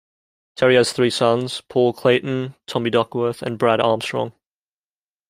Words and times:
Terry 0.55 0.77
has 0.77 0.93
three 0.93 1.11
sons: 1.11 1.61
Paul 1.69 1.93
Clayton, 1.93 2.55
Tommy 2.65 2.89
Duckworth, 2.89 3.43
and 3.43 3.59
Brad 3.59 3.79
Armstrong. 3.79 4.33